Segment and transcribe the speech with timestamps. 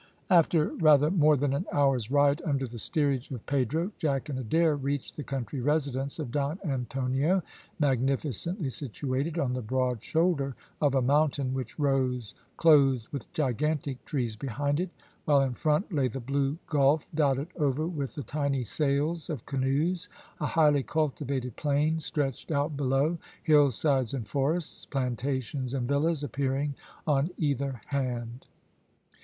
[0.31, 4.75] After rather more than an hour's ride under the steerage of Pedro, Jack and Adair
[4.75, 7.43] reached the country residence of Don Antonio,
[7.79, 14.35] magnificently situated on the broad shoulder of a mountain which rose clothed with gigantic trees
[14.35, 14.89] behind it,
[15.25, 20.09] while in front lay the blue gulf dotted over with the tiny sails of canoes
[20.39, 26.73] a highly cultivated plain stretched out below hill sides and forests, plantations and villas appearing
[27.05, 28.47] on either hand.